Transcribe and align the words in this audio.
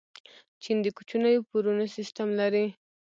چین 0.63 0.77
د 0.83 0.87
کوچنیو 0.97 1.47
پورونو 1.49 1.85
سیسټم 1.95 2.29
لري. 2.39 2.65